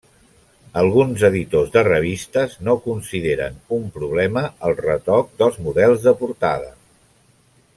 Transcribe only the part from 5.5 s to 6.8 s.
models de portada.